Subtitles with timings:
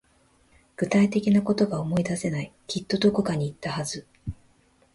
[0.77, 2.51] 具体的なことが思い出せない。
[2.65, 4.07] きっとどこかに行ったはず。